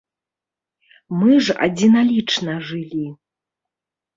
[1.19, 3.07] Мы ж адзіналічна жылі.